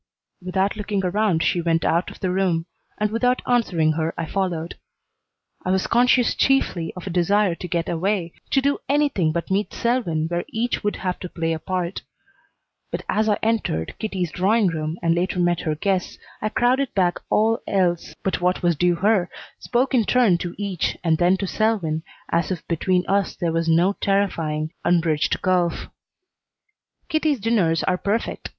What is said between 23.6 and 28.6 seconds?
no terrifying, unbridged gulf. Kitty's dinners are perfect.